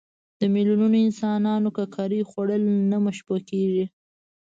د 0.39 0.41
میلیونونو 0.53 0.97
انسانانو 1.07 1.69
ککرې 1.77 2.21
خوړل 2.29 2.63
نه 2.91 2.97
مشبوع 3.05 3.39
کېږي. 3.49 3.85